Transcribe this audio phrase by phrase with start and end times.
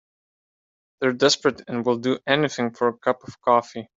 [0.99, 3.87] They're desperate and will do anything for a cup of coffee.